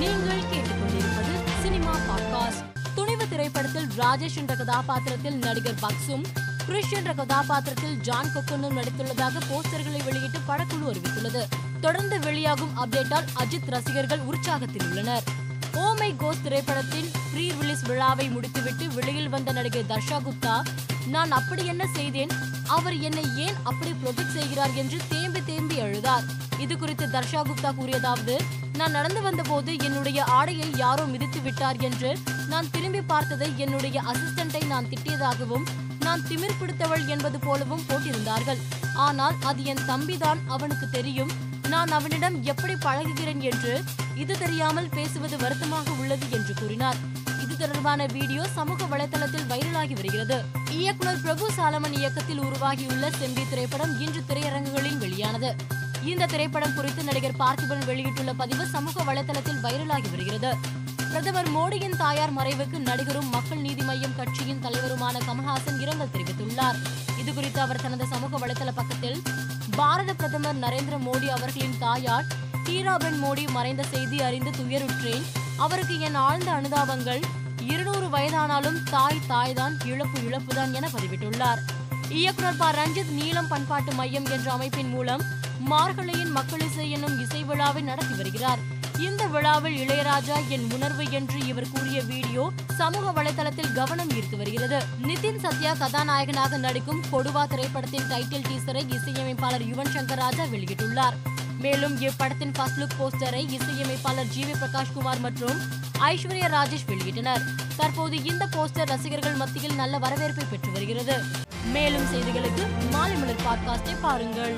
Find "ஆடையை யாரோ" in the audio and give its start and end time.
30.24-31.04